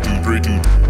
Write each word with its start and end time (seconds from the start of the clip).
pretty, 0.00 0.22
pretty. 0.22 0.81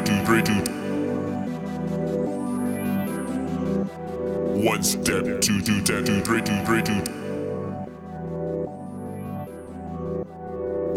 Three, 0.00 0.42
two. 0.42 0.52
One 4.64 4.82
step, 4.82 5.40
two, 5.40 5.60
two, 5.60 5.82
two, 5.82 6.02
two, 6.02 6.20
three, 6.22 6.82
two. 6.82 6.92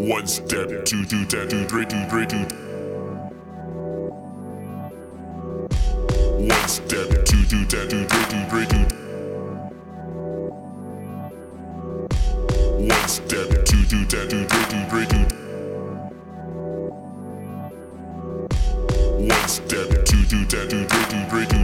One 0.04 0.26
step, 0.26 0.84
two, 0.84 1.04
two, 1.04 1.24
two, 1.26 1.46
two, 1.46 1.64
three, 1.66 1.86
two. 1.86 2.44
One 6.38 6.68
step, 6.68 7.24
two, 7.24 7.44
two, 7.44 7.66
two, 7.66 7.86
two, 7.86 8.06
three, 8.50 8.66
two. 8.66 8.84
One 12.88 13.08
step, 13.08 13.64
two, 13.64 13.84
two, 13.84 14.06
two, 14.06 14.28
two, 14.28 14.46
three, 14.90 15.06
two. 15.06 15.37
Step, 19.66 20.04
two, 20.04 20.24
three. 21.30 21.57